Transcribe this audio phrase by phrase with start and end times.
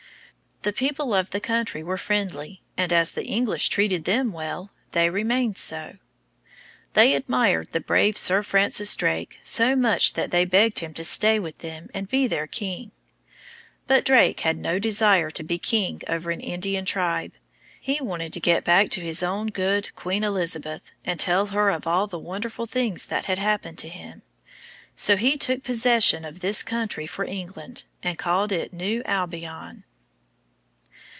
[0.63, 5.09] The people of the country were friendly, and as the English treated them well, they
[5.09, 5.97] remained so.
[6.93, 11.39] They admired the brave Sir Francis Drake so much that they begged him to stay
[11.39, 12.91] with them and be their king.
[13.87, 17.31] But Drake had no desire to be king over an Indian tribe.
[17.79, 21.87] He wanted to get back to his own good Queen Elizabeth and tell her of
[21.87, 24.21] all the wonderful things that had happened to him.
[24.95, 29.85] So he took possession of this country for England, and called it New Albion.